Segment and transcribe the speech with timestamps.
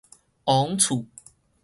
[0.45, 1.05] 王厝